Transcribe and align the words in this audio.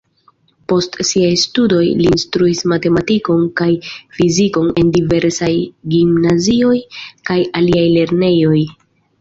Post 0.71 0.95
siaj 1.07 1.33
studoj 1.41 1.81
li 1.99 2.07
instruis 2.11 2.61
matematikon 2.71 3.43
kaj 3.61 3.69
fizikon 4.21 4.73
en 4.83 4.89
diversaj 4.97 5.53
gimnazioj 5.97 6.75
kaj 7.31 7.41
aliaj 7.61 7.89
lernejoj. 8.01 8.59